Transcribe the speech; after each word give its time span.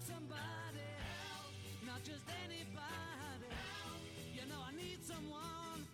somebody 0.00 0.80
help, 0.98 1.52
not 1.86 2.02
just 2.02 2.24
anybody. 2.44 3.48
You 4.34 4.46
know 4.48 4.60
I 4.60 4.72
need 4.74 5.04
someone. 5.04 5.84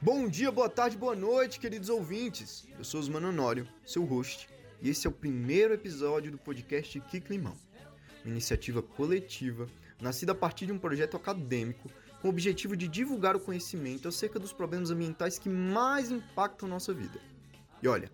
Bom 0.00 0.28
dia, 0.28 0.52
boa 0.52 0.68
tarde, 0.68 0.96
boa 0.96 1.16
noite, 1.16 1.58
queridos 1.58 1.88
ouvintes. 1.88 2.66
Eu 2.78 2.84
sou 2.84 3.00
Osmano 3.00 3.28
Honório, 3.28 3.68
seu 3.84 4.04
host, 4.04 4.48
e 4.80 4.88
esse 4.90 5.06
é 5.06 5.10
o 5.10 5.12
primeiro 5.12 5.74
episódio 5.74 6.30
do 6.30 6.38
podcast 6.38 7.00
Kik 7.00 7.30
Limão, 7.30 7.56
uma 8.24 8.30
iniciativa 8.30 8.82
coletiva 8.82 9.66
nascida 10.00 10.32
a 10.32 10.34
partir 10.34 10.66
de 10.66 10.72
um 10.72 10.78
projeto 10.78 11.16
acadêmico 11.16 11.90
com 12.20 12.28
o 12.28 12.30
objetivo 12.30 12.76
de 12.76 12.86
divulgar 12.86 13.34
o 13.34 13.40
conhecimento 13.40 14.06
acerca 14.06 14.38
dos 14.38 14.52
problemas 14.52 14.90
ambientais 14.90 15.38
que 15.38 15.48
mais 15.48 16.10
impactam 16.10 16.68
nossa 16.68 16.92
vida. 16.92 17.18
E 17.82 17.88
olha, 17.88 18.10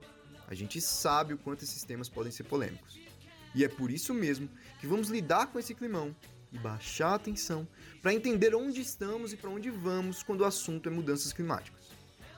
a 0.49 0.55
gente 0.55 0.81
sabe 0.81 1.35
o 1.35 1.39
quanto 1.39 1.65
esses 1.65 1.83
temas 1.85 2.09
podem 2.09 2.33
ser 2.33 2.45
polêmicos. 2.45 3.12
E 3.55 3.65
é 3.65 3.69
por 3.69 3.91
isso 3.91 4.15
mesmo 4.15 4.49
que 4.81 4.87
vamos 4.87 5.09
lidar 5.09 5.47
com 5.47 5.59
esse 5.59 5.75
climão 5.75 6.15
e 6.53 6.59
baixar 6.59 7.11
a 7.11 7.15
atenção 7.15 7.67
para 8.01 8.15
entender 8.15 8.55
onde 8.55 8.81
estamos 8.81 9.33
e 9.33 9.37
para 9.37 9.51
onde 9.51 9.71
vamos 9.71 10.23
quando 10.23 10.41
o 10.41 10.45
assunto 10.45 10.89
é 10.89 10.93
mudanças 10.93 11.33
climáticas. 11.33 11.91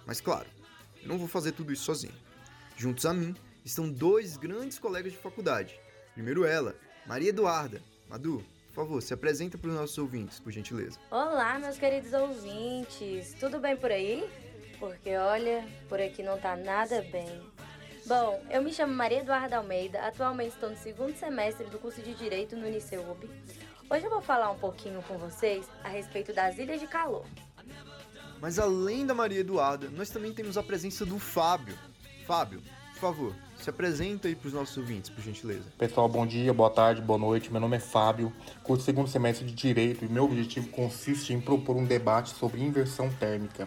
Mas 0.06 0.20
claro, 0.20 0.46
eu 1.02 1.08
não 1.08 1.18
vou 1.18 1.28
fazer 1.28 1.52
tudo 1.52 1.72
isso 1.72 1.84
sozinho. 1.84 2.14
Juntos 2.76 3.06
a 3.06 3.14
mim 3.14 3.34
estão 3.64 3.88
dois 3.90 4.36
grandes 4.36 4.78
colegas 4.78 5.12
de 5.12 5.18
faculdade. 5.18 5.78
Primeiro 6.12 6.44
ela, 6.44 6.76
Maria 7.06 7.30
Eduarda. 7.30 7.82
Madu, 8.08 8.44
por 8.68 8.74
favor, 8.74 9.02
se 9.02 9.14
apresenta 9.14 9.56
para 9.56 9.70
os 9.70 9.76
nossos 9.76 9.96
ouvintes, 9.98 10.38
por 10.38 10.52
gentileza. 10.52 10.98
Olá, 11.10 11.58
meus 11.58 11.78
queridos 11.78 12.12
ouvintes. 12.12 13.34
Tudo 13.38 13.58
bem 13.58 13.76
por 13.76 13.90
aí? 13.90 14.28
Porque 14.78 15.16
olha, 15.16 15.66
por 15.88 16.00
aqui 16.00 16.22
não 16.22 16.38
tá 16.38 16.56
nada 16.56 17.00
bem. 17.10 17.53
Bom, 18.06 18.38
eu 18.50 18.62
me 18.62 18.70
chamo 18.70 18.92
Maria 18.92 19.20
Eduarda 19.20 19.56
Almeida, 19.56 19.98
atualmente 20.00 20.50
estou 20.50 20.68
no 20.68 20.76
segundo 20.76 21.16
semestre 21.16 21.64
do 21.70 21.78
curso 21.78 22.02
de 22.02 22.12
Direito 22.12 22.54
no 22.54 22.66
Uniceup. 22.66 23.30
Hoje 23.88 24.04
eu 24.04 24.10
vou 24.10 24.20
falar 24.20 24.50
um 24.50 24.58
pouquinho 24.58 25.02
com 25.04 25.16
vocês 25.16 25.64
a 25.82 25.88
respeito 25.88 26.30
das 26.34 26.58
ilhas 26.58 26.80
de 26.80 26.86
calor. 26.86 27.24
Mas 28.42 28.58
além 28.58 29.06
da 29.06 29.14
Maria 29.14 29.40
Eduarda, 29.40 29.88
nós 29.88 30.10
também 30.10 30.34
temos 30.34 30.58
a 30.58 30.62
presença 30.62 31.06
do 31.06 31.18
Fábio. 31.18 31.78
Fábio, 32.26 32.60
por 32.92 33.00
favor, 33.00 33.34
se 33.56 33.70
apresenta 33.70 34.28
aí 34.28 34.34
para 34.34 34.48
os 34.48 34.52
nossos 34.52 34.76
ouvintes, 34.76 35.08
por 35.08 35.22
gentileza. 35.22 35.64
Pessoal, 35.78 36.06
bom 36.06 36.26
dia, 36.26 36.52
boa 36.52 36.68
tarde, 36.68 37.00
boa 37.00 37.18
noite. 37.18 37.50
Meu 37.50 37.60
nome 37.60 37.78
é 37.78 37.80
Fábio, 37.80 38.30
curso 38.62 38.84
segundo 38.84 39.08
semestre 39.08 39.46
de 39.46 39.54
Direito 39.54 40.04
e 40.04 40.08
meu 40.08 40.24
objetivo 40.24 40.68
consiste 40.68 41.32
em 41.32 41.40
propor 41.40 41.74
um 41.74 41.86
debate 41.86 42.34
sobre 42.34 42.62
inversão 42.62 43.08
térmica. 43.14 43.66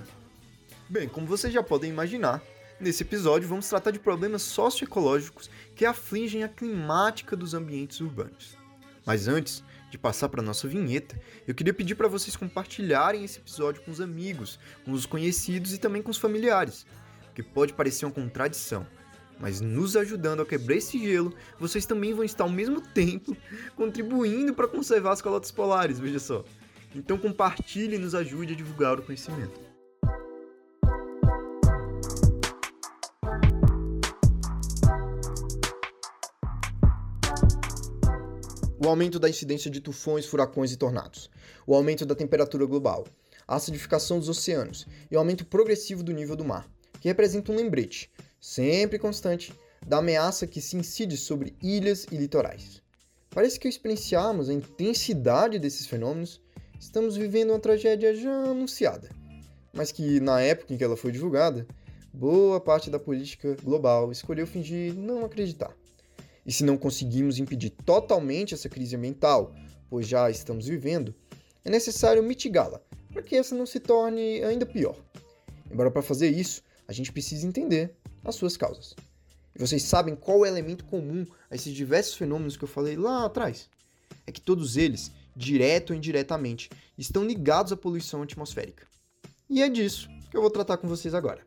Bem, 0.88 1.10
como 1.10 1.26
vocês 1.26 1.52
já 1.52 1.64
podem 1.64 1.90
imaginar, 1.90 2.40
nesse 2.80 3.04
episódio 3.04 3.48
vamos 3.48 3.68
tratar 3.68 3.92
de 3.92 4.00
problemas 4.00 4.42
socioecológicos 4.42 5.50
que 5.76 5.86
afligem 5.86 6.44
a 6.44 6.50
climática 6.50 7.36
dos 7.36 7.54
ambientes 7.54 8.00
urbanos. 8.00 8.58
Mas 9.06 9.28
antes 9.28 9.64
de 9.90 9.98
passar 9.98 10.30
para 10.30 10.42
nossa 10.42 10.68
vinheta, 10.68 11.20
eu 11.48 11.56
queria 11.56 11.74
pedir 11.74 11.96
para 11.96 12.08
vocês 12.08 12.36
compartilharem 12.36 13.24
esse 13.24 13.40
episódio 13.40 13.82
com 13.82 13.92
os 13.92 14.02
amigos, 14.02 14.60
com 14.84 14.92
os 14.92 15.06
conhecidos 15.06 15.74
e 15.74 15.78
também 15.78 16.02
com 16.02 16.12
os 16.12 16.18
familiares, 16.18 16.86
porque 17.26 17.42
pode 17.42 17.74
parecer 17.74 18.06
uma 18.06 18.12
contradição, 18.12 18.86
mas 19.40 19.62
nos 19.62 19.96
ajudando 19.96 20.42
a 20.42 20.46
quebrar 20.46 20.76
esse 20.76 21.00
gelo, 21.00 21.34
vocês 21.60 21.86
também 21.86 22.14
vão 22.14 22.26
estar 22.26 22.44
ao 22.44 22.50
mesmo 22.50 22.82
tempo 22.82 23.36
contribuindo 23.76 24.54
para 24.54 24.68
conservar 24.68 25.14
as 25.14 25.22
calotas 25.22 25.52
polares, 25.52 26.00
veja 26.00 26.20
só. 26.20 26.44
Então 26.94 27.18
compartilhe 27.18 27.96
e 27.96 28.00
nos 28.00 28.16
ajude 28.16 28.54
a 28.54 28.58
divulgar 28.58 29.00
o 29.00 29.04
conhecimento. 29.04 29.67
O 38.88 38.90
aumento 38.90 39.20
da 39.20 39.30
incidência 39.30 39.70
de 39.70 39.82
tufões, 39.82 40.26
furacões 40.26 40.72
e 40.72 40.78
tornados, 40.78 41.30
o 41.66 41.76
aumento 41.76 42.06
da 42.06 42.16
temperatura 42.16 42.66
global, 42.66 43.06
a 43.46 43.58
acidificação 43.58 44.18
dos 44.18 44.30
oceanos 44.30 44.88
e 45.12 45.16
o 45.16 45.20
aumento 45.20 45.46
progressivo 45.46 46.02
do 46.02 46.14
nível 46.14 46.38
do 46.38 46.46
mar, 46.46 46.66
que 47.02 47.10
representa 47.10 47.52
um 47.52 47.56
lembrete, 47.56 48.10
sempre 48.40 48.98
constante, 48.98 49.54
da 49.86 49.98
ameaça 49.98 50.48
que 50.48 50.62
se 50.62 50.78
incide 50.78 51.18
sobre 51.18 51.54
ilhas 51.62 52.08
e 52.12 52.16
litorais. 52.16 52.82
Parece 53.30 53.60
que 53.60 53.68
ao 53.68 53.70
experienciarmos 53.70 54.48
a 54.48 54.54
intensidade 54.54 55.60
desses 55.60 55.86
fenômenos, 55.86 56.42
estamos 56.80 57.18
vivendo 57.18 57.50
uma 57.50 57.60
tragédia 57.60 58.16
já 58.16 58.32
anunciada, 58.32 59.10
mas 59.74 59.92
que, 59.92 60.22
na 60.22 60.40
época 60.40 60.74
em 60.74 60.78
que 60.78 60.84
ela 60.84 60.96
foi 60.96 61.12
divulgada, 61.12 61.68
boa 62.14 62.62
parte 62.62 62.90
da 62.90 62.98
política 62.98 63.54
global 63.62 64.14
escolheu 64.14 64.48
fingir 64.48 64.94
não 64.94 65.26
acreditar. 65.26 65.76
E 66.48 66.54
se 66.54 66.64
não 66.64 66.78
conseguimos 66.78 67.38
impedir 67.38 67.72
totalmente 67.72 68.54
essa 68.54 68.70
crise 68.70 68.96
ambiental, 68.96 69.54
pois 69.90 70.08
já 70.08 70.32
estamos 70.32 70.66
vivendo, 70.66 71.14
é 71.66 71.70
necessário 71.70 72.24
mitigá-la, 72.24 72.82
para 73.12 73.22
que 73.22 73.36
essa 73.36 73.54
não 73.54 73.66
se 73.66 73.82
torne 73.82 74.42
ainda 74.42 74.66
pior. 74.66 74.96
Embora 75.70 75.92
para 75.92 76.02
fazer 76.02 76.30
isso, 76.30 76.64
a 76.88 76.94
gente 76.94 77.12
precisa 77.12 77.46
entender 77.46 77.94
as 78.24 78.36
suas 78.36 78.56
causas. 78.56 78.96
E 79.54 79.60
vocês 79.60 79.84
sabem 79.84 80.16
qual 80.16 80.38
é 80.38 80.42
o 80.42 80.46
elemento 80.46 80.86
comum 80.86 81.26
a 81.52 81.56
esses 81.56 81.74
diversos 81.74 82.16
fenômenos 82.16 82.56
que 82.56 82.64
eu 82.64 82.68
falei 82.70 82.96
lá 82.96 83.26
atrás? 83.26 83.70
É 84.26 84.32
que 84.32 84.40
todos 84.40 84.78
eles, 84.78 85.12
direto 85.36 85.90
ou 85.90 85.98
indiretamente, 85.98 86.70
estão 86.98 87.26
ligados 87.26 87.74
à 87.74 87.78
poluição 87.78 88.22
atmosférica. 88.22 88.88
E 89.50 89.62
é 89.62 89.68
disso 89.68 90.08
que 90.32 90.38
eu 90.38 90.42
vou 90.42 90.50
tratar 90.50 90.78
com 90.78 90.88
vocês 90.88 91.14
agora. 91.14 91.42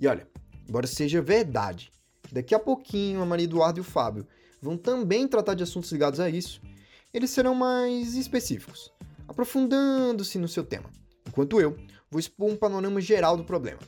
E 0.00 0.08
olha, 0.08 0.26
embora 0.68 0.88
seja 0.88 1.22
verdade 1.22 1.92
Daqui 2.32 2.54
a 2.54 2.58
pouquinho, 2.58 3.22
a 3.22 3.26
Maria 3.26 3.44
Eduardo 3.44 3.78
e 3.78 3.82
o 3.82 3.84
Fábio 3.84 4.26
vão 4.60 4.76
também 4.76 5.28
tratar 5.28 5.54
de 5.54 5.62
assuntos 5.62 5.92
ligados 5.92 6.20
a 6.20 6.28
isso. 6.28 6.60
Eles 7.12 7.30
serão 7.30 7.54
mais 7.54 8.14
específicos, 8.14 8.92
aprofundando-se 9.28 10.38
no 10.38 10.48
seu 10.48 10.64
tema, 10.64 10.90
enquanto 11.28 11.60
eu 11.60 11.76
vou 12.10 12.18
expor 12.18 12.50
um 12.50 12.56
panorama 12.56 13.00
geral 13.00 13.36
do 13.36 13.44
problema, 13.44 13.80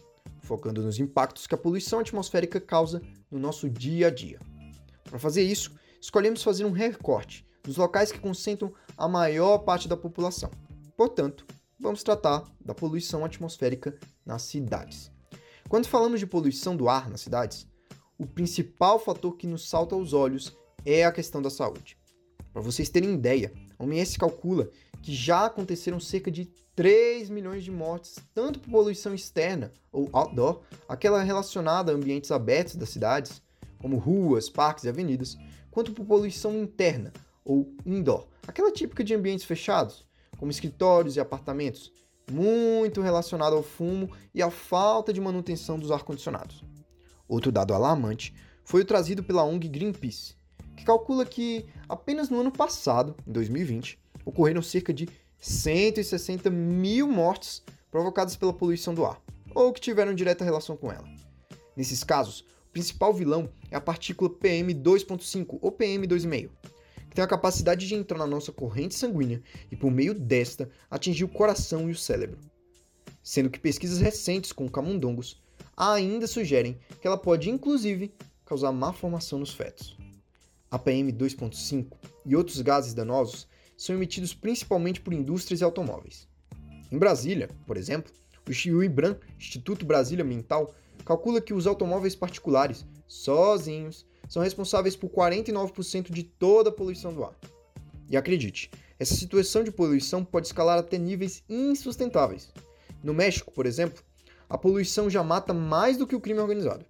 focando 0.43 0.83
nos 0.83 0.99
impactos 0.99 1.47
que 1.47 1.55
a 1.55 1.59
poluição 1.59 1.99
atmosférica 1.99 2.61
causa 2.61 3.03
no 3.31 3.39
nosso 3.39 3.69
dia 3.69 4.09
a 4.09 4.11
dia. 4.11 4.39
Para 5.05 5.19
fazer 5.19 5.43
isso, 5.43 5.73
escolhemos 6.01 6.43
fazer 6.43 6.65
um 6.65 6.71
recorte 6.71 7.47
dos 7.63 7.77
locais 7.77 8.13
que 8.13 8.19
concentram 8.19 8.73
a 8.97 9.09
maior 9.09 9.59
parte 9.59 9.89
da 9.89 9.97
população. 9.97 10.51
Portanto, 10.97 11.45
vamos 11.79 12.03
tratar 12.03 12.45
da 12.65 12.75
poluição 12.75 13.25
atmosférica 13.25 13.99
nas 14.25 14.43
cidades. 14.43 15.11
Quando 15.69 15.89
falamos 15.89 16.21
de 16.21 16.27
poluição 16.27 16.77
do 16.77 16.89
ar 16.89 17.11
nas 17.11 17.21
cidades, 17.21 17.67
o 18.19 18.27
principal 18.27 18.99
fator 18.99 19.37
que 19.37 19.47
nos 19.47 19.69
salta 19.69 19.95
aos 19.95 20.13
olhos 20.13 20.57
é 20.85 21.05
a 21.05 21.13
questão 21.13 21.43
da 21.43 21.51
saúde. 21.51 21.99
Para 22.53 22.63
vocês 22.63 22.89
terem 22.89 23.15
ideia, 23.15 23.53
a 23.79 23.85
OMS 23.85 24.19
calcula 24.19 24.71
que 25.03 25.15
já 25.15 25.47
aconteceram 25.47 26.01
cerca 26.01 26.31
de 26.31 26.47
3 26.75 27.31
milhões 27.31 27.65
de 27.65 27.71
mortes, 27.71 28.17
tanto 28.35 28.61
por 28.61 28.71
poluição 28.71 29.15
externa 29.15 29.73
ou 29.91 30.09
outdoor, 30.13 30.61
aquela 30.89 31.23
relacionada 31.23 31.93
a 31.93 31.95
ambientes 31.95 32.31
abertos 32.31 32.77
das 32.77 32.91
cidades, 32.91 33.43
como 33.79 33.99
ruas, 33.99 34.49
parques 34.49 34.85
e 34.85 34.89
avenidas, 34.89 35.37
quanto 35.71 35.93
por 35.93 36.05
poluição 36.05 36.55
interna 36.55 37.13
ou 37.45 37.75
indoor, 37.85 38.27
aquela 38.47 38.73
típica 38.73 39.05
de 39.05 39.15
ambientes 39.15 39.45
fechados, 39.45 40.05
como 40.39 40.51
escritórios 40.51 41.17
e 41.17 41.21
apartamentos, 41.21 41.93
muito 42.31 43.01
relacionada 43.01 43.55
ao 43.55 43.63
fumo 43.63 44.11
e 44.35 44.43
à 44.43 44.51
falta 44.51 45.13
de 45.13 45.21
manutenção 45.21 45.79
dos 45.79 45.91
ar-condicionados. 45.91 46.65
Outro 47.29 47.51
dado 47.51 47.75
alarmante 47.75 48.33
foi 48.65 48.83
o 48.83 48.85
trazido 48.85 49.23
pela 49.23 49.45
ONG 49.45 49.69
Greenpeace, 49.69 50.35
que 50.77 50.85
calcula 50.85 51.25
que 51.25 51.67
apenas 51.89 52.29
no 52.29 52.41
ano 52.41 52.53
passado, 52.53 53.17
em 53.27 53.33
2020, 53.33 53.99
ocorreram 54.25 54.63
cerca 54.63 54.93
de 54.93 55.09
160 55.39 56.51
mil 56.51 57.09
mortes 57.09 57.63
provocadas 57.91 58.37
pela 58.37 58.53
poluição 58.53 58.95
do 58.95 59.05
ar, 59.05 59.21
ou 59.55 59.73
que 59.73 59.81
tiveram 59.81 60.15
direta 60.15 60.45
relação 60.45 60.77
com 60.77 60.91
ela. 60.91 61.09
Nesses 61.77 62.03
casos, 62.03 62.41
o 62.69 62.73
principal 62.73 63.13
vilão 63.13 63.49
é 63.71 63.77
a 63.77 63.81
partícula 63.81 64.31
PM2.5 64.31 65.59
ou 65.61 65.73
PM2,5, 65.73 66.51
que 67.09 67.15
tem 67.15 67.25
a 67.25 67.29
capacidade 67.29 67.87
de 67.87 67.95
entrar 67.95 68.19
na 68.19 68.27
nossa 68.27 68.53
corrente 68.53 68.95
sanguínea 68.95 69.43
e, 69.71 69.77
por 69.77 69.91
meio 69.91 70.15
desta, 70.15 70.69
atingir 70.91 71.25
o 71.25 71.29
coração 71.29 71.89
e 71.89 71.93
o 71.93 71.97
cérebro. 71.97 72.39
Sendo 73.23 73.51
que 73.51 73.59
pesquisas 73.59 74.01
recentes 74.01 74.53
com 74.53 74.69
camundongos 74.69 75.43
ainda 75.77 76.27
sugerem 76.27 76.79
que 77.01 77.07
ela 77.07 77.19
pode 77.19 77.51
inclusive 77.51 78.15
causar 78.45 78.73
má 78.73 78.93
formação 78.93 79.39
nos 79.39 79.53
fetos. 79.53 79.97
A 80.71 80.79
PM2.5 80.79 81.93
e 82.25 82.35
outros 82.35 82.61
gases 82.61 82.95
danosos 82.95 83.47
são 83.77 83.95
emitidos 83.95 84.33
principalmente 84.33 85.01
por 85.01 85.13
indústrias 85.13 85.61
e 85.61 85.65
automóveis. 85.65 86.27
Em 86.91 86.99
Brasília, 86.99 87.49
por 87.67 87.77
exemplo, 87.77 88.13
o 88.49 88.83
IBRAM, 88.83 89.17
Instituto 89.39 89.85
Brasília 89.85 90.25
Ambiental, 90.25 90.75
calcula 91.05 91.41
que 91.41 91.53
os 91.53 91.67
automóveis 91.67 92.15
particulares, 92.15 92.87
sozinhos, 93.07 94.07
são 94.29 94.43
responsáveis 94.43 94.97
por 94.97 95.11
49% 95.11 96.11
de 96.11 96.23
toda 96.23 96.71
a 96.71 96.73
poluição 96.73 97.13
do 97.13 97.25
ar. 97.25 97.37
E 98.09 98.17
acredite, 98.17 98.71
essa 98.99 99.15
situação 99.15 99.65
de 99.65 99.71
poluição 99.71 100.25
pode 100.25 100.47
escalar 100.47 100.79
até 100.79 100.97
níveis 100.97 101.43
insustentáveis. 101.49 102.53
No 103.03 103.13
México, 103.13 103.53
por 103.53 103.67
exemplo, 103.67 104.03
a 104.49 104.57
poluição 104.59 105.09
já 105.11 105.23
mata 105.23 105.53
mais 105.53 105.97
do 105.97 106.07
que 106.07 106.15
o 106.15 106.21
crime 106.21 106.41
organizado. 106.41 106.85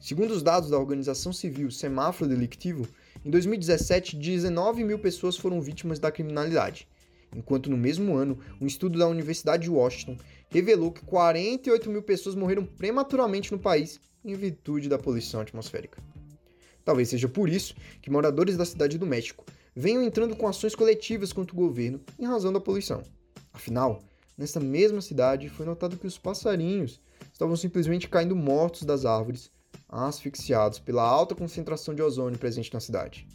Segundo 0.00 0.32
os 0.32 0.42
dados 0.42 0.70
da 0.70 0.78
organização 0.78 1.32
civil 1.32 1.70
Semáforo 1.70 2.28
Delictivo, 2.28 2.86
Em 3.24 3.30
2017, 3.30 4.16
19 4.16 4.82
mil 4.82 4.98
pessoas 4.98 5.36
foram 5.36 5.60
vítimas 5.60 6.00
da 6.00 6.10
criminalidade, 6.10 6.88
enquanto 7.36 7.70
no 7.70 7.76
mesmo 7.76 8.16
ano, 8.16 8.36
um 8.60 8.66
estudo 8.66 8.98
da 8.98 9.06
Universidade 9.06 9.62
de 9.62 9.70
Washington 9.70 10.16
revelou 10.50 10.90
que 10.90 11.04
48 11.04 11.88
mil 11.88 12.02
pessoas 12.02 12.34
morreram 12.34 12.64
prematuramente 12.64 13.52
no 13.52 13.60
país 13.60 14.00
em 14.24 14.34
virtude 14.34 14.88
da 14.88 14.98
poluição 14.98 15.40
atmosférica. 15.40 16.02
Talvez 16.84 17.10
seja 17.10 17.28
por 17.28 17.48
isso 17.48 17.76
que 18.00 18.10
moradores 18.10 18.56
da 18.56 18.64
cidade 18.64 18.98
do 18.98 19.06
México 19.06 19.44
venham 19.74 20.02
entrando 20.02 20.34
com 20.34 20.48
ações 20.48 20.74
coletivas 20.74 21.32
contra 21.32 21.54
o 21.54 21.58
governo 21.58 22.00
em 22.18 22.26
razão 22.26 22.52
da 22.52 22.60
poluição. 22.60 23.04
Afinal, 23.52 24.02
nessa 24.36 24.60
mesma 24.60 25.00
cidade 25.00 25.48
foi 25.48 25.66
notado 25.66 25.96
que 25.96 26.06
os 26.06 26.18
passarinhos 26.18 27.00
estavam 27.32 27.56
simplesmente 27.56 28.08
caindo 28.08 28.34
mortos 28.34 28.82
das 28.82 29.04
árvores, 29.04 29.50
asfixiados 29.88 30.78
pela 30.78 31.02
alta 31.02 31.34
concentração 31.34 31.94
de 31.94 32.02
ozônio 32.02 32.38
presente 32.38 32.72
na 32.72 32.80
cidade. 32.80 33.26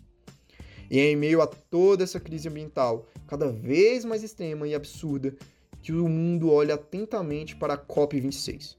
E 0.90 1.00
é 1.00 1.12
em 1.12 1.16
meio 1.16 1.42
a 1.42 1.48
toda 1.48 2.04
essa 2.04 2.20
crise 2.20 2.48
ambiental, 2.48 3.08
cada 3.28 3.52
vez 3.52 4.06
mais 4.06 4.24
extrema 4.24 4.68
e 4.68 4.74
absurda, 4.74 5.36
que 5.82 5.92
o 5.92 6.08
mundo 6.08 6.52
olha 6.52 6.76
atentamente 6.76 7.56
para 7.56 7.76
a 7.76 7.78
COP26, 7.78 8.76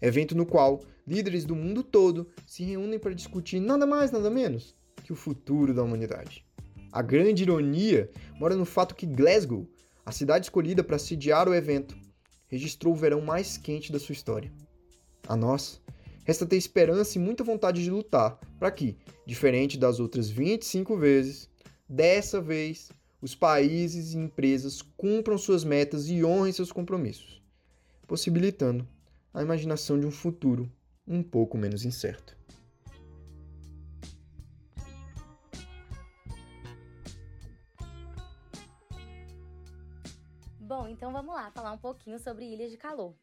evento 0.00 0.36
no 0.36 0.44
qual 0.44 0.82
líderes 1.06 1.44
do 1.44 1.54
mundo 1.54 1.82
todo 1.82 2.28
se 2.46 2.64
reúnem 2.64 2.98
para 2.98 3.14
discutir 3.14 3.60
nada 3.60 3.86
mais, 3.86 4.10
nada 4.10 4.28
menos 4.28 4.74
que 5.04 5.12
o 5.12 5.16
futuro 5.16 5.72
da 5.72 5.82
humanidade. 5.82 6.44
A 6.90 7.00
grande 7.00 7.42
ironia 7.42 8.10
mora 8.40 8.56
no 8.56 8.64
fato 8.64 8.94
que 8.94 9.06
Glasgow, 9.06 9.68
a 10.06 10.12
cidade 10.12 10.46
escolhida 10.46 10.84
para 10.84 11.00
sediar 11.00 11.48
o 11.48 11.54
evento, 11.54 11.96
registrou 12.46 12.94
o 12.94 12.96
verão 12.96 13.20
mais 13.20 13.56
quente 13.56 13.90
da 13.90 13.98
sua 13.98 14.12
história. 14.12 14.52
A 15.26 15.36
nós, 15.36 15.82
resta 16.24 16.46
ter 16.46 16.56
esperança 16.56 17.18
e 17.18 17.20
muita 17.20 17.42
vontade 17.42 17.82
de 17.82 17.90
lutar 17.90 18.38
para 18.56 18.70
que, 18.70 18.96
diferente 19.26 19.76
das 19.76 19.98
outras 19.98 20.30
25 20.30 20.96
vezes, 20.96 21.50
dessa 21.88 22.40
vez 22.40 22.92
os 23.20 23.34
países 23.34 24.14
e 24.14 24.18
empresas 24.18 24.80
cumpram 24.96 25.36
suas 25.36 25.64
metas 25.64 26.08
e 26.08 26.24
honrem 26.24 26.52
seus 26.52 26.70
compromissos, 26.70 27.42
possibilitando 28.06 28.86
a 29.34 29.42
imaginação 29.42 29.98
de 29.98 30.06
um 30.06 30.12
futuro 30.12 30.70
um 31.04 31.20
pouco 31.20 31.58
menos 31.58 31.84
incerto. 31.84 32.36
Vamos 41.16 41.34
lá 41.34 41.50
falar 41.50 41.72
um 41.72 41.78
pouquinho 41.78 42.18
sobre 42.18 42.44
ilhas 42.44 42.70
de 42.70 42.76
calor. 42.76 43.14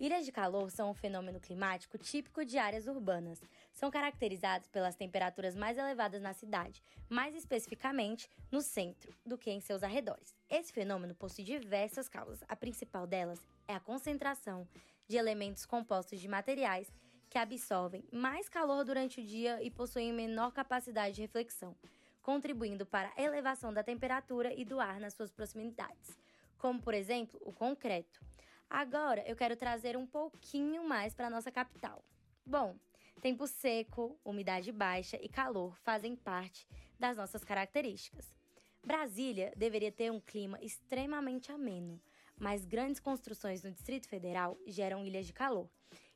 Ilhas 0.00 0.24
de 0.24 0.32
calor 0.32 0.70
são 0.70 0.90
um 0.90 0.94
fenômeno 0.94 1.38
climático 1.38 1.98
típico 1.98 2.42
de 2.42 2.56
áreas 2.56 2.86
urbanas. 2.86 3.38
São 3.70 3.90
caracterizados 3.90 4.66
pelas 4.68 4.96
temperaturas 4.96 5.54
mais 5.54 5.76
elevadas 5.76 6.22
na 6.22 6.32
cidade, 6.32 6.82
mais 7.06 7.34
especificamente 7.34 8.30
no 8.50 8.62
centro, 8.62 9.14
do 9.26 9.36
que 9.36 9.50
em 9.50 9.60
seus 9.60 9.82
arredores. 9.82 10.34
Esse 10.48 10.72
fenômeno 10.72 11.14
possui 11.14 11.44
diversas 11.44 12.08
causas. 12.08 12.42
A 12.48 12.56
principal 12.56 13.06
delas 13.06 13.46
é 13.68 13.74
a 13.74 13.80
concentração 13.80 14.66
de 15.06 15.18
elementos 15.18 15.66
compostos 15.66 16.20
de 16.20 16.26
materiais 16.26 16.90
que 17.28 17.36
absorvem 17.36 18.08
mais 18.10 18.48
calor 18.48 18.86
durante 18.86 19.20
o 19.20 19.24
dia 19.24 19.62
e 19.62 19.70
possuem 19.70 20.14
menor 20.14 20.50
capacidade 20.50 21.16
de 21.16 21.20
reflexão, 21.20 21.76
contribuindo 22.22 22.86
para 22.86 23.12
a 23.14 23.22
elevação 23.22 23.70
da 23.70 23.82
temperatura 23.82 24.50
e 24.54 24.64
do 24.64 24.80
ar 24.80 24.98
nas 24.98 25.12
suas 25.12 25.30
proximidades, 25.30 26.23
como 26.64 26.80
por 26.80 26.94
exemplo 26.94 27.38
o 27.44 27.52
concreto. 27.52 28.24
Agora 28.70 29.22
eu 29.26 29.36
quero 29.36 29.54
trazer 29.54 29.98
um 29.98 30.06
pouquinho 30.06 30.82
mais 30.88 31.12
para 31.12 31.28
nossa 31.28 31.52
capital. 31.52 32.02
Bom, 32.46 32.74
tempo 33.20 33.46
seco, 33.46 34.18
umidade 34.24 34.72
baixa 34.72 35.18
e 35.20 35.28
calor 35.28 35.76
fazem 35.80 36.16
parte 36.16 36.66
das 36.98 37.18
nossas 37.18 37.44
características. 37.44 38.34
Brasília 38.82 39.52
deveria 39.54 39.92
ter 39.92 40.10
um 40.10 40.18
clima 40.18 40.58
extremamente 40.62 41.52
ameno, 41.52 42.00
mas 42.34 42.64
grandes 42.64 42.98
construções 42.98 43.62
no 43.62 43.70
Distrito 43.70 44.08
Federal 44.08 44.56
geram 44.66 45.04
ilhas 45.04 45.26
de 45.26 45.34
calor 45.34 45.68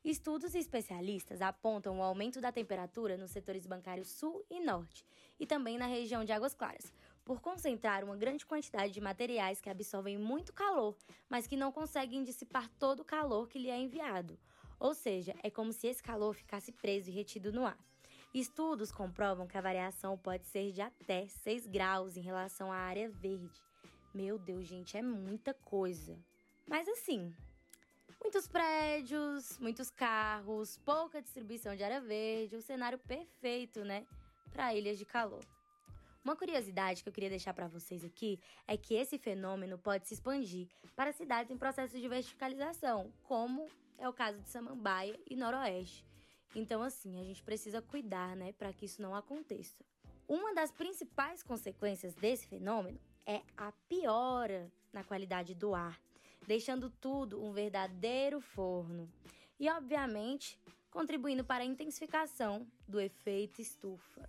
Estudos 0.05 0.55
e 0.55 0.59
especialistas 0.59 1.43
apontam 1.43 1.99
o 1.99 2.03
aumento 2.03 2.41
da 2.41 2.53
temperatura 2.53 3.17
nos 3.17 3.33
setores 3.33 3.67
bancários 3.67 4.09
sul 4.09 4.45
e 4.49 4.61
norte, 4.61 5.05
e 5.41 5.47
também 5.47 5.77
na 5.77 5.87
região 5.87 6.25
de 6.25 6.33
Águas 6.33 6.55
Claras, 6.55 6.95
por 7.29 7.43
concentrar 7.43 8.03
uma 8.03 8.17
grande 8.17 8.47
quantidade 8.47 8.91
de 8.91 9.03
materiais 9.03 9.61
que 9.61 9.69
absorvem 9.69 10.17
muito 10.17 10.51
calor, 10.51 10.97
mas 11.29 11.47
que 11.47 11.59
não 11.59 11.71
conseguem 11.71 12.25
dissipar 12.25 12.71
todo 12.79 13.01
o 13.01 13.05
calor 13.05 13.47
que 13.51 13.59
lhe 13.59 13.69
é 13.69 13.79
enviado. 13.79 14.39
Ou 14.81 14.95
seja, 14.95 15.35
é 15.43 15.51
como 15.51 15.71
se 15.71 15.89
esse 15.89 16.03
calor 16.03 16.33
ficasse 16.33 16.73
preso 16.73 17.11
e 17.11 17.13
retido 17.13 17.53
no 17.53 17.67
ar. 17.67 17.79
Estudos 18.33 18.91
comprovam 18.91 19.47
que 19.47 19.59
a 19.59 19.61
variação 19.61 20.17
pode 20.17 20.47
ser 20.47 20.73
de 20.73 20.81
até 20.81 21.29
6 21.29 21.67
graus 21.67 22.17
em 22.17 22.23
relação 22.23 22.73
à 22.73 22.77
área 22.77 23.11
verde. 23.11 23.61
Meu 24.15 24.39
Deus, 24.39 24.67
gente, 24.67 24.97
é 24.97 25.03
muita 25.03 25.53
coisa. 25.53 26.19
Mas 26.67 26.89
assim, 26.89 27.35
Muitos 28.23 28.49
prédios, 28.49 29.59
muitos 29.59 29.91
carros, 29.91 30.79
pouca 30.79 31.23
distribuição 31.23 31.77
de 31.77 31.85
área 31.85 32.01
verde, 32.01 32.57
um 32.57 32.61
cenário 32.61 32.99
perfeito, 32.99 33.85
né, 33.85 34.05
para 34.51 34.75
ilhas 34.75 34.99
de 34.99 35.05
calor. 35.05 35.45
Uma 36.25 36.37
curiosidade 36.37 37.03
que 37.03 37.09
eu 37.09 37.13
queria 37.13 37.31
deixar 37.31 37.55
para 37.55 37.69
vocês 37.69 38.05
aqui 38.05 38.41
é 38.67 38.77
que 38.77 38.95
esse 38.95 39.19
fenômeno 39.19 39.79
pode 39.79 40.07
se 40.07 40.15
expandir 40.15 40.69
para 40.95 41.13
cidades 41.13 41.51
em 41.51 41.57
processo 41.57 41.99
de 41.99 42.09
verticalização, 42.09 43.13
como 43.23 43.67
é 43.97 44.09
o 44.09 44.13
caso 44.13 44.39
de 44.41 44.49
Samambaia 44.49 45.19
e 45.29 45.37
Noroeste. 45.37 46.05
Então, 46.55 46.83
assim, 46.83 47.21
a 47.21 47.25
gente 47.25 47.43
precisa 47.43 47.81
cuidar, 47.81 48.35
né, 48.37 48.53
para 48.53 48.73
que 48.73 48.85
isso 48.85 49.01
não 49.01 49.15
aconteça. 49.15 49.77
Uma 50.27 50.55
das 50.55 50.71
principais 50.71 51.43
consequências 51.43 52.15
desse 52.15 52.47
fenômeno 52.47 53.01
é 53.25 53.43
a 53.57 53.73
piora 53.89 54.71
na 54.93 55.05
qualidade 55.05 55.55
do 55.55 55.75
ar 55.75 55.99
deixando 56.49 56.89
tudo 56.89 57.45
um 57.45 57.53
verdadeiro 57.53 58.41
forno. 58.41 59.07
E, 59.61 59.69
obviamente, 59.69 60.59
contribuindo 60.91 61.45
para 61.45 61.63
a 61.63 61.67
intensificação 61.67 62.67
do 62.89 62.99
efeito 62.99 63.61
estufa. 63.61 64.29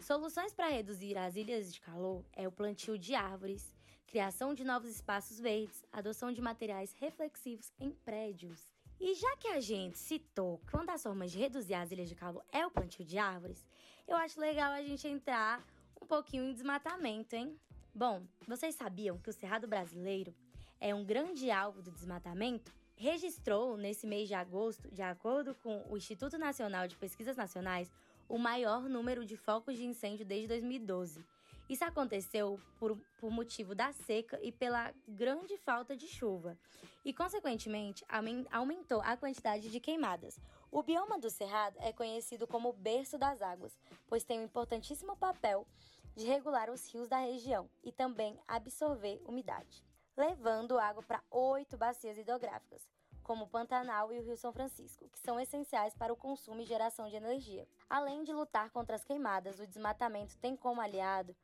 Soluções 0.00 0.52
para 0.52 0.68
reduzir 0.68 1.16
as 1.16 1.36
ilhas 1.36 1.72
de 1.72 1.80
calor 1.80 2.24
é 2.34 2.46
o 2.46 2.52
plantio 2.52 2.98
de 2.98 3.14
árvores, 3.14 3.72
criação 4.06 4.54
de 4.54 4.62
novos 4.62 4.90
espaços 4.90 5.40
verdes, 5.40 5.84
adoção 5.92 6.30
de 6.32 6.40
materiais 6.40 6.94
reflexivos 6.98 7.72
em 7.80 7.90
prédios. 7.90 8.68
E 9.00 9.14
já 9.14 9.36
que 9.36 9.48
a 9.48 9.60
gente 9.60 9.98
citou 9.98 10.58
que 10.66 10.74
uma 10.74 10.86
das 10.86 11.02
formas 11.02 11.32
de 11.32 11.38
reduzir 11.38 11.74
as 11.74 11.90
ilhas 11.90 12.08
de 12.08 12.14
calor 12.14 12.44
é 12.52 12.64
o 12.64 12.70
plantio 12.70 13.04
de 13.04 13.18
árvores, 13.18 13.64
eu 14.06 14.16
acho 14.16 14.40
legal 14.40 14.72
a 14.72 14.82
gente 14.82 15.08
entrar 15.08 15.66
um 16.00 16.06
pouquinho 16.06 16.44
em 16.44 16.52
desmatamento, 16.52 17.34
hein? 17.34 17.58
Bom, 17.94 18.22
vocês 18.46 18.74
sabiam 18.74 19.18
que 19.18 19.30
o 19.30 19.32
Cerrado 19.32 19.66
Brasileiro 19.66 20.34
é 20.80 20.94
um 20.94 21.04
grande 21.04 21.50
alvo 21.50 21.82
do 21.82 21.90
desmatamento, 21.90 22.72
registrou 22.94 23.76
nesse 23.76 24.06
mês 24.06 24.28
de 24.28 24.34
agosto, 24.34 24.88
de 24.90 25.02
acordo 25.02 25.54
com 25.56 25.84
o 25.90 25.96
Instituto 25.96 26.38
Nacional 26.38 26.86
de 26.86 26.96
Pesquisas 26.96 27.36
Nacionais, 27.36 27.90
o 28.28 28.38
maior 28.38 28.88
número 28.88 29.24
de 29.24 29.36
focos 29.36 29.76
de 29.76 29.84
incêndio 29.84 30.24
desde 30.24 30.48
2012. 30.48 31.24
Isso 31.68 31.84
aconteceu 31.84 32.60
por, 32.78 32.96
por, 33.18 33.30
motivo 33.30 33.74
da 33.74 33.92
seca 33.92 34.38
e 34.42 34.52
pela 34.52 34.94
grande 35.08 35.56
falta 35.56 35.96
de 35.96 36.06
chuva, 36.06 36.56
e, 37.04 37.12
consequentemente, 37.12 38.04
aumentou 38.52 39.00
a 39.00 39.16
quantidade 39.16 39.68
de 39.68 39.80
queimadas. 39.80 40.38
O 40.70 40.82
bioma 40.82 41.18
do 41.18 41.28
Cerrado 41.28 41.76
é 41.80 41.92
conhecido 41.92 42.46
como 42.46 42.72
berço 42.72 43.18
das 43.18 43.42
águas, 43.42 43.76
pois 44.06 44.22
tem 44.22 44.38
um 44.38 44.44
importantíssimo 44.44 45.16
papel 45.16 45.66
de 46.14 46.26
regular 46.26 46.70
os 46.70 46.86
rios 46.92 47.08
da 47.08 47.18
região 47.18 47.68
e 47.82 47.90
também 47.90 48.38
absorver 48.46 49.20
umidade 49.24 49.84
levando 50.16 50.78
água 50.78 51.02
para 51.02 51.22
oito 51.30 51.76
bacias 51.76 52.16
hidrográficas, 52.16 52.88
como 53.26 53.44
o 53.44 53.48
Pantanal 53.48 54.12
e 54.12 54.20
o 54.20 54.22
Rio 54.22 54.36
São 54.36 54.52
Francisco, 54.52 55.08
que 55.08 55.18
são 55.18 55.40
essenciais 55.40 55.92
para 55.96 56.12
o 56.12 56.16
consumo 56.16 56.60
e 56.60 56.64
geração 56.64 57.08
de 57.08 57.16
energia. 57.16 57.66
Além 57.90 58.22
de 58.22 58.32
lutar 58.32 58.70
contra 58.70 58.94
as 58.94 59.04
queimadas, 59.04 59.58
o 59.58 59.66
desmatamento 59.66 60.36
tem 60.36 60.54
como 60.54 60.80
aliado 60.80 61.34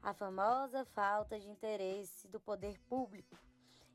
a 0.00 0.14
famosa 0.14 0.84
falta 0.84 1.40
de 1.40 1.48
interesse 1.48 2.28
do 2.28 2.38
poder 2.38 2.78
público 2.88 3.36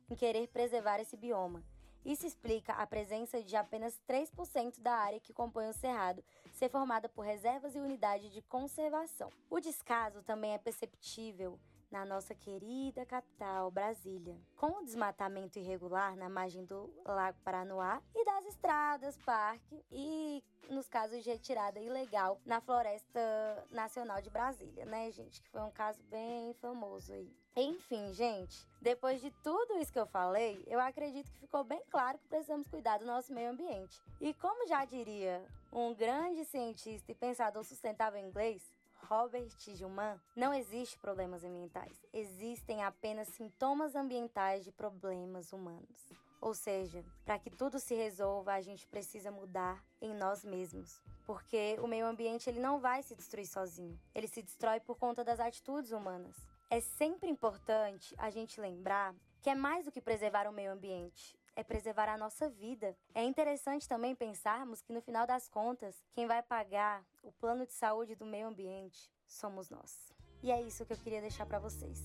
em 0.09 0.15
querer 0.15 0.49
preservar 0.49 0.99
esse 0.99 1.15
bioma. 1.15 1.63
Isso 2.03 2.27
explica 2.27 2.73
a 2.73 2.85
presença 2.85 3.41
de 3.41 3.55
apenas 3.55 3.97
3% 4.05 4.81
da 4.81 4.95
área 4.95 5.21
que 5.21 5.31
compõe 5.31 5.69
o 5.69 5.73
cerrado 5.73 6.21
ser 6.51 6.67
formada 6.67 7.07
por 7.07 7.23
reservas 7.23 7.75
e 7.75 7.79
unidades 7.79 8.29
de 8.29 8.41
conservação. 8.41 9.31
O 9.49 9.61
descaso 9.61 10.21
também 10.21 10.51
é 10.51 10.57
perceptível 10.57 11.57
na 11.91 12.05
nossa 12.05 12.35
querida 12.35 13.05
capital, 13.05 13.71
Brasília. 13.71 14.37
Com 14.55 14.79
o 14.79 14.83
desmatamento 14.83 15.59
irregular 15.59 16.15
na 16.15 16.29
margem 16.29 16.65
do 16.65 16.93
Lago 17.05 17.37
Paranoá 17.43 18.01
e 18.15 18.25
das 18.25 18.45
estradas, 18.45 19.17
parque 19.17 19.83
e 19.91 20.43
nos 20.69 20.87
casos 20.87 21.23
de 21.23 21.29
retirada 21.29 21.79
ilegal 21.79 22.39
na 22.45 22.59
Floresta 22.59 23.65
Nacional 23.71 24.21
de 24.21 24.29
Brasília, 24.29 24.85
né, 24.85 25.09
gente? 25.11 25.41
Que 25.41 25.49
foi 25.49 25.61
um 25.61 25.71
caso 25.71 26.01
bem 26.03 26.53
famoso 26.55 27.13
aí. 27.13 27.33
Enfim, 27.55 28.13
gente, 28.13 28.67
depois 28.81 29.19
de 29.19 29.31
tudo 29.43 29.79
isso 29.79 29.91
que 29.91 29.99
eu 29.99 30.05
falei, 30.05 30.63
eu 30.67 30.79
acredito 30.79 31.31
que 31.31 31.39
ficou 31.39 31.63
bem 31.63 31.81
claro 31.89 32.19
que 32.19 32.27
precisamos 32.27 32.67
cuidar 32.67 32.99
do 32.99 33.05
nosso 33.05 33.33
meio 33.33 33.49
ambiente. 33.49 33.99
E 34.21 34.33
como 34.35 34.67
já 34.67 34.85
diria 34.85 35.43
um 35.71 35.93
grande 35.95 36.45
cientista 36.45 37.11
e 37.11 37.15
pensador 37.15 37.63
sustentável 37.63 38.19
inglês, 38.19 38.61
Robert 39.03 39.49
Gilman, 39.59 40.19
não 40.35 40.53
existe 40.53 40.97
problemas 40.97 41.43
ambientais, 41.43 42.05
existem 42.13 42.83
apenas 42.83 43.27
sintomas 43.29 43.95
ambientais 43.95 44.63
de 44.63 44.71
problemas 44.71 45.53
humanos. 45.53 46.11
Ou 46.39 46.53
seja, 46.53 47.03
para 47.25 47.39
que 47.39 47.49
tudo 47.49 47.79
se 47.79 47.95
resolva, 47.95 48.53
a 48.53 48.61
gente 48.61 48.85
precisa 48.87 49.31
mudar 49.31 49.83
em 50.01 50.13
nós 50.13 50.43
mesmos, 50.43 51.01
porque 51.25 51.77
o 51.81 51.87
meio 51.87 52.05
ambiente 52.05 52.49
ele 52.49 52.59
não 52.59 52.79
vai 52.79 53.01
se 53.01 53.15
destruir 53.15 53.47
sozinho. 53.47 53.99
Ele 54.13 54.27
se 54.27 54.41
destrói 54.41 54.79
por 54.79 54.97
conta 54.97 55.23
das 55.23 55.39
atitudes 55.39 55.91
humanas. 55.91 56.35
É 56.69 56.79
sempre 56.79 57.29
importante 57.29 58.13
a 58.17 58.29
gente 58.29 58.61
lembrar 58.61 59.15
que 59.41 59.49
é 59.49 59.55
mais 59.55 59.85
do 59.85 59.91
que 59.91 60.01
preservar 60.01 60.47
o 60.47 60.51
meio 60.51 60.71
ambiente, 60.71 61.36
é 61.57 61.63
preservar 61.63 62.07
a 62.07 62.15
nossa 62.15 62.47
vida. 62.47 62.95
É 63.15 63.23
interessante 63.23 63.89
também 63.89 64.15
pensarmos 64.15 64.79
que 64.79 64.93
no 64.93 65.01
final 65.01 65.25
das 65.25 65.49
contas, 65.49 65.95
quem 66.13 66.27
vai 66.27 66.43
pagar 66.43 67.03
o 67.23 67.31
plano 67.31 67.65
de 67.65 67.73
saúde 67.73 68.13
do 68.13 68.27
meio 68.27 68.47
ambiente 68.47 69.11
somos 69.25 69.67
nós. 69.71 70.13
E 70.43 70.51
é 70.51 70.61
isso 70.61 70.85
que 70.85 70.93
eu 70.93 70.97
queria 70.97 71.19
deixar 71.19 71.47
para 71.47 71.57
vocês. 71.57 71.99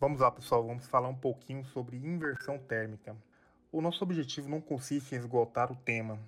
Vamos 0.00 0.20
lá, 0.20 0.32
pessoal, 0.32 0.66
vamos 0.66 0.86
falar 0.88 1.08
um 1.08 1.16
pouquinho 1.16 1.64
sobre 1.66 1.96
inversão 1.96 2.58
térmica. 2.58 3.16
O 3.70 3.80
nosso 3.80 4.02
objetivo 4.02 4.48
não 4.48 4.60
consiste 4.60 5.14
em 5.14 5.18
esgotar 5.18 5.70
o 5.70 5.76
tema, 5.76 6.18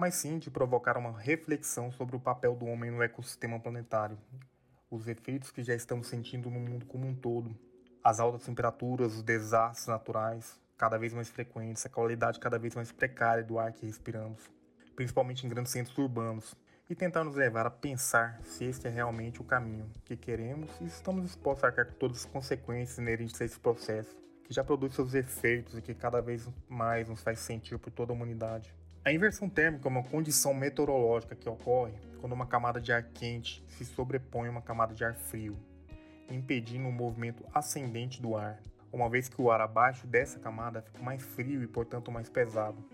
mas 0.00 0.14
sim 0.14 0.38
de 0.38 0.50
provocar 0.50 0.96
uma 0.96 1.12
reflexão 1.12 1.92
sobre 1.92 2.16
o 2.16 2.20
papel 2.20 2.56
do 2.56 2.64
homem 2.64 2.90
no 2.90 3.02
ecossistema 3.02 3.60
planetário, 3.60 4.16
os 4.90 5.06
efeitos 5.06 5.50
que 5.50 5.62
já 5.62 5.74
estamos 5.74 6.06
sentindo 6.06 6.50
no 6.50 6.58
mundo 6.58 6.86
como 6.86 7.06
um 7.06 7.14
todo, 7.14 7.54
as 8.02 8.18
altas 8.18 8.46
temperaturas, 8.46 9.14
os 9.16 9.22
desastres 9.22 9.86
naturais 9.86 10.58
cada 10.78 10.96
vez 10.96 11.12
mais 11.12 11.28
frequentes, 11.28 11.84
a 11.84 11.90
qualidade 11.90 12.40
cada 12.40 12.58
vez 12.58 12.74
mais 12.74 12.90
precária 12.90 13.44
do 13.44 13.58
ar 13.58 13.74
que 13.74 13.84
respiramos, 13.84 14.40
principalmente 14.96 15.44
em 15.44 15.50
grandes 15.50 15.70
centros 15.70 15.98
urbanos, 15.98 16.56
e 16.88 16.94
tentar 16.94 17.22
nos 17.22 17.36
levar 17.36 17.66
a 17.66 17.70
pensar 17.70 18.40
se 18.42 18.64
este 18.64 18.88
é 18.88 18.90
realmente 18.90 19.42
o 19.42 19.44
caminho 19.44 19.90
que 20.06 20.16
queremos 20.16 20.70
e 20.80 20.86
estamos 20.86 21.24
dispostos 21.24 21.62
a 21.62 21.66
arcar 21.66 21.84
com 21.84 21.92
todas 21.98 22.20
as 22.20 22.24
consequências 22.24 22.96
inerentes 22.96 23.38
a 23.38 23.44
esse 23.44 23.60
processo, 23.60 24.16
que 24.44 24.54
já 24.54 24.64
produz 24.64 24.94
seus 24.94 25.12
efeitos 25.12 25.76
e 25.76 25.82
que 25.82 25.94
cada 25.94 26.22
vez 26.22 26.48
mais 26.70 27.06
nos 27.06 27.20
faz 27.20 27.38
sentir 27.40 27.78
por 27.78 27.90
toda 27.90 28.14
a 28.14 28.16
humanidade. 28.16 28.74
A 29.02 29.12
inversão 29.12 29.48
térmica 29.48 29.88
é 29.88 29.90
uma 29.90 30.02
condição 30.02 30.52
meteorológica 30.52 31.34
que 31.34 31.48
ocorre 31.48 31.94
quando 32.20 32.34
uma 32.34 32.46
camada 32.46 32.80
de 32.80 32.92
ar 32.92 33.02
quente 33.02 33.64
se 33.68 33.84
sobrepõe 33.84 34.48
a 34.48 34.50
uma 34.50 34.62
camada 34.62 34.94
de 34.94 35.02
ar 35.02 35.14
frio, 35.14 35.56
impedindo 36.30 36.86
o 36.86 36.92
movimento 36.92 37.42
ascendente 37.54 38.20
do 38.20 38.36
ar, 38.36 38.60
uma 38.92 39.08
vez 39.08 39.28
que 39.28 39.40
o 39.40 39.50
ar 39.50 39.62
abaixo 39.62 40.06
dessa 40.06 40.38
camada 40.38 40.82
fica 40.82 41.02
mais 41.02 41.22
frio 41.22 41.62
e, 41.62 41.66
portanto, 41.66 42.12
mais 42.12 42.28
pesado 42.28 42.84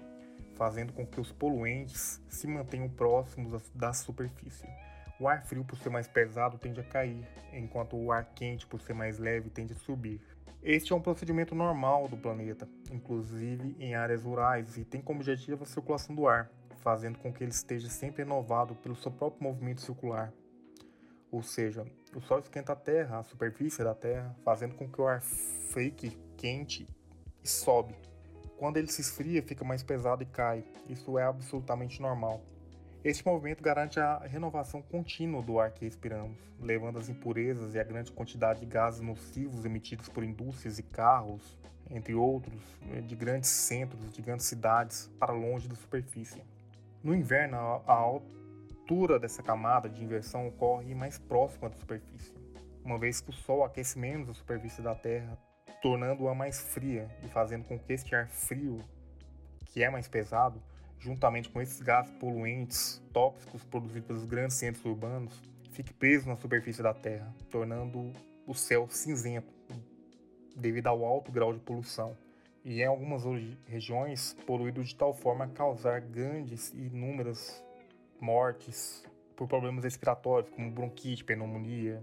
fazendo 0.56 0.92
com 0.92 1.06
que 1.06 1.20
os 1.20 1.30
poluentes 1.30 2.20
se 2.28 2.46
mantenham 2.46 2.88
próximos 2.88 3.70
da 3.74 3.92
superfície. 3.92 4.66
O 5.18 5.28
ar 5.28 5.44
frio, 5.44 5.64
por 5.64 5.78
ser 5.78 5.88
mais 5.88 6.06
pesado, 6.06 6.58
tende 6.58 6.80
a 6.80 6.84
cair, 6.84 7.26
enquanto 7.52 7.96
o 7.96 8.12
ar 8.12 8.24
quente, 8.34 8.66
por 8.66 8.80
ser 8.80 8.92
mais 8.92 9.18
leve, 9.18 9.48
tende 9.48 9.72
a 9.72 9.76
subir. 9.76 10.20
Este 10.62 10.92
é 10.92 10.96
um 10.96 11.00
procedimento 11.00 11.54
normal 11.54 12.08
do 12.08 12.16
planeta, 12.16 12.68
inclusive 12.90 13.76
em 13.78 13.94
áreas 13.94 14.24
rurais, 14.24 14.76
e 14.76 14.84
tem 14.84 15.00
como 15.00 15.20
objetivo 15.20 15.62
a 15.62 15.66
circulação 15.66 16.14
do 16.14 16.28
ar, 16.28 16.50
fazendo 16.82 17.18
com 17.18 17.32
que 17.32 17.42
ele 17.42 17.52
esteja 17.52 17.88
sempre 17.88 18.24
renovado 18.24 18.74
pelo 18.74 18.96
seu 18.96 19.10
próprio 19.10 19.42
movimento 19.42 19.80
circular. 19.80 20.32
Ou 21.30 21.42
seja, 21.42 21.84
o 22.14 22.20
Sol 22.20 22.38
esquenta 22.38 22.72
a 22.72 22.76
Terra, 22.76 23.18
a 23.18 23.22
superfície 23.22 23.82
da 23.82 23.94
Terra, 23.94 24.34
fazendo 24.44 24.74
com 24.74 24.88
que 24.88 25.00
o 25.00 25.06
ar 25.06 25.20
fique 25.22 26.10
quente 26.36 26.86
e 27.42 27.48
sobe, 27.48 27.94
quando 28.56 28.78
ele 28.78 28.86
se 28.86 29.02
esfria, 29.02 29.42
fica 29.42 29.64
mais 29.64 29.82
pesado 29.82 30.22
e 30.22 30.26
cai. 30.26 30.64
Isso 30.88 31.18
é 31.18 31.24
absolutamente 31.24 32.00
normal. 32.00 32.42
Este 33.06 33.24
movimento 33.24 33.62
garante 33.62 34.00
a 34.00 34.18
renovação 34.18 34.82
contínua 34.82 35.40
do 35.40 35.60
ar 35.60 35.70
que 35.70 35.84
respiramos, 35.84 36.36
levando 36.60 36.98
as 36.98 37.08
impurezas 37.08 37.72
e 37.72 37.78
a 37.78 37.84
grande 37.84 38.10
quantidade 38.10 38.58
de 38.58 38.66
gases 38.66 39.00
nocivos 39.00 39.64
emitidos 39.64 40.08
por 40.08 40.24
indústrias 40.24 40.80
e 40.80 40.82
carros, 40.82 41.56
entre 41.88 42.14
outros, 42.14 42.60
de 43.06 43.14
grandes 43.14 43.48
centros, 43.48 44.12
de 44.12 44.20
grandes 44.20 44.46
cidades, 44.46 45.08
para 45.20 45.32
longe 45.32 45.68
da 45.68 45.76
superfície. 45.76 46.42
No 47.00 47.14
inverno, 47.14 47.56
a 47.86 47.92
altura 47.92 49.20
dessa 49.20 49.40
camada 49.40 49.88
de 49.88 50.02
inversão 50.02 50.48
ocorre 50.48 50.92
mais 50.92 51.16
próxima 51.16 51.68
da 51.68 51.76
superfície, 51.76 52.34
uma 52.84 52.98
vez 52.98 53.20
que 53.20 53.30
o 53.30 53.32
Sol 53.32 53.62
aquece 53.62 54.00
menos 54.00 54.28
a 54.30 54.34
superfície 54.34 54.82
da 54.82 54.96
Terra, 54.96 55.38
tornando-a 55.80 56.34
mais 56.34 56.58
fria 56.58 57.08
e 57.22 57.28
fazendo 57.28 57.66
com 57.66 57.78
que 57.78 57.92
este 57.92 58.16
ar 58.16 58.26
frio, 58.26 58.80
que 59.66 59.84
é 59.84 59.88
mais 59.88 60.08
pesado, 60.08 60.60
juntamente 60.98 61.48
com 61.48 61.60
esses 61.60 61.80
gases 61.80 62.12
poluentes 62.14 63.02
tóxicos 63.12 63.64
produzidos 63.64 64.06
pelos 64.06 64.24
grandes 64.24 64.56
centros 64.56 64.84
urbanos, 64.84 65.40
fique 65.70 65.92
preso 65.92 66.28
na 66.28 66.36
superfície 66.36 66.82
da 66.82 66.94
Terra, 66.94 67.34
tornando 67.50 68.12
o 68.46 68.54
céu 68.54 68.88
cinzento 68.88 69.52
devido 70.56 70.86
ao 70.86 71.04
alto 71.04 71.30
grau 71.30 71.52
de 71.52 71.60
poluição. 71.60 72.16
E 72.64 72.80
em 72.80 72.86
algumas 72.86 73.22
regiões, 73.66 74.36
poluído 74.46 74.82
de 74.82 74.94
tal 74.94 75.14
forma 75.14 75.44
a 75.44 75.48
causar 75.48 76.00
grandes 76.00 76.72
e 76.74 76.78
inúmeras 76.78 77.62
mortes 78.20 79.04
por 79.36 79.46
problemas 79.46 79.84
respiratórios, 79.84 80.50
como 80.50 80.70
bronquite, 80.70 81.22
pneumonia 81.22 82.02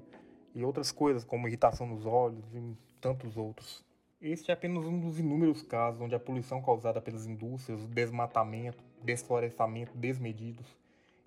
e 0.56 0.64
outras 0.64 0.92
coisas, 0.92 1.24
como 1.26 1.48
irritação 1.48 1.88
nos 1.88 2.06
olhos 2.06 2.46
e 2.54 2.78
tantos 3.02 3.36
outros. 3.36 3.84
Este 4.24 4.52
é 4.52 4.54
apenas 4.54 4.86
um 4.86 5.02
dos 5.02 5.20
inúmeros 5.20 5.62
casos 5.62 6.00
onde 6.00 6.16
a 6.16 6.20
poluição 6.20 6.62
causada 6.62 7.02
pelas 7.02 7.26
indústrias, 7.28 7.84
o 7.84 7.88
desmatamento, 7.90 8.82
desflorestamento 9.04 9.98
desmedidos, 9.98 10.66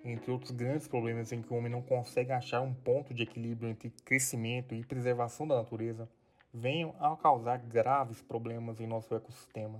entre 0.02 0.30
outros 0.30 0.50
grandes 0.50 0.88
problemas 0.88 1.30
em 1.30 1.42
que 1.42 1.52
o 1.52 1.58
homem 1.58 1.70
não 1.70 1.82
consegue 1.82 2.32
achar 2.32 2.62
um 2.62 2.72
ponto 2.72 3.12
de 3.12 3.24
equilíbrio 3.24 3.68
entre 3.68 3.90
crescimento 4.02 4.74
e 4.74 4.82
preservação 4.82 5.46
da 5.46 5.56
natureza, 5.56 6.08
venham 6.50 6.94
a 6.98 7.14
causar 7.18 7.58
graves 7.58 8.22
problemas 8.22 8.80
em 8.80 8.86
nosso 8.86 9.14
ecossistema, 9.14 9.78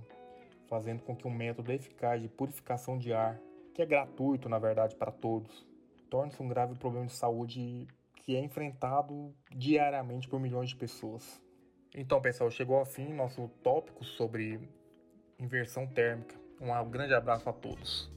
fazendo 0.69 1.01
com 1.01 1.15
que 1.15 1.27
um 1.27 1.33
método 1.33 1.71
eficaz 1.71 2.21
de 2.21 2.27
purificação 2.27 2.99
de 2.99 3.13
ar, 3.13 3.39
que 3.73 3.81
é 3.81 3.85
gratuito 3.87 4.47
na 4.47 4.59
verdade 4.59 4.95
para 4.95 5.11
todos, 5.11 5.65
torne-se 6.07 6.39
um 6.43 6.47
grave 6.47 6.75
problema 6.75 7.07
de 7.07 7.13
saúde 7.13 7.87
que 8.13 8.35
é 8.35 8.39
enfrentado 8.39 9.33
diariamente 9.49 10.27
por 10.27 10.39
milhões 10.39 10.69
de 10.69 10.75
pessoas. 10.75 11.46
Então, 11.99 12.21
pessoal, 12.21 12.51
chegou 12.51 12.77
ao 12.77 12.85
fim 12.85 13.11
nosso 13.11 13.47
tópico 13.63 14.05
sobre 14.05 14.59
inversão 15.39 15.87
térmica. 15.87 16.35
Um 16.61 16.89
grande 16.91 17.15
abraço 17.15 17.49
a 17.49 17.53
todos. 17.53 18.07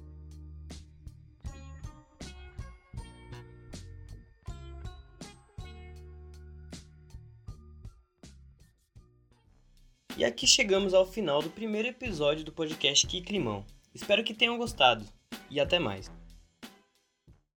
E 10.14 10.24
aqui 10.26 10.46
chegamos 10.46 10.92
ao 10.92 11.06
final 11.06 11.40
do 11.40 11.48
primeiro 11.48 11.88
episódio 11.88 12.44
do 12.44 12.52
podcast 12.52 13.06
Que 13.06 13.22
Climão. 13.22 13.64
Espero 13.94 14.22
que 14.22 14.34
tenham 14.34 14.58
gostado 14.58 15.06
e 15.50 15.58
até 15.58 15.78
mais. 15.78 16.19